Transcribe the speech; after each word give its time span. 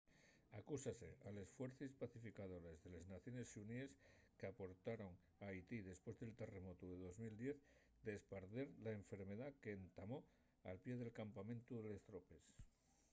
acúsase 0.59 1.07
a 1.27 1.29
les 1.37 1.49
fuercies 1.57 1.95
pacificadores 2.03 2.77
de 2.83 2.89
les 2.93 3.05
naciones 3.13 3.49
xuníes 3.53 3.91
qu’aportaron 4.39 5.11
a 5.43 5.47
haití 5.49 5.77
depués 5.89 6.17
del 6.19 6.37
terremotu 6.41 6.83
de 6.87 6.97
2010 7.05 7.57
d’esparder 8.05 8.67
la 8.83 8.91
enfermedá 9.01 9.47
qu’entamó 9.61 10.17
al 10.69 10.77
pie 10.83 10.93
del 10.99 11.15
campamentu 11.21 11.73
de 11.79 11.87
les 11.93 12.05
tropes 12.09 12.43